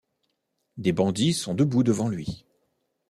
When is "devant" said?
1.83-2.09